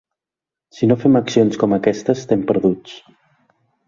[0.77, 2.97] Si no fem accions com aquesta estem perduts.